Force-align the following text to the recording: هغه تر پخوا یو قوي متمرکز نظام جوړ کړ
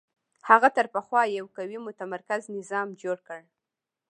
هغه 0.49 0.69
تر 0.77 0.85
پخوا 0.95 1.21
یو 1.37 1.45
قوي 1.57 1.77
متمرکز 1.87 2.41
نظام 2.57 2.87
جوړ 3.01 3.17
کړ 3.27 3.41